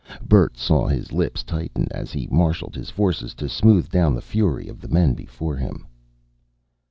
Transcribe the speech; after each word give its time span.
Bert 0.27 0.57
saw 0.57 0.87
his 0.87 1.11
lips 1.13 1.43
tighten, 1.43 1.87
as 1.91 2.11
he 2.11 2.27
marshalled 2.31 2.73
his 2.73 2.89
forces 2.89 3.35
to 3.35 3.47
smooth 3.47 3.87
down 3.91 4.15
the 4.15 4.19
fury 4.23 4.67
of 4.67 4.81
the 4.81 4.87
men 4.87 5.13
before 5.13 5.55
him. 5.57 5.85